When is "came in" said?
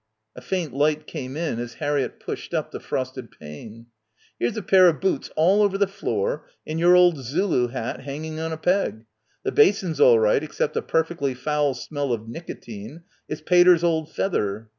1.05-1.59